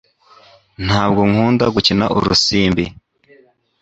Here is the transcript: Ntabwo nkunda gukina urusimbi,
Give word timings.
Ntabwo 0.85 1.21
nkunda 1.29 1.65
gukina 1.75 2.05
urusimbi, 2.17 2.83